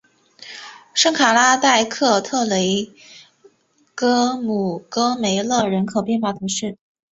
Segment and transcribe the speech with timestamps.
[0.95, 2.91] 圣卡拉代克特雷
[3.93, 4.35] 戈
[5.15, 6.75] 梅勒人口变化图示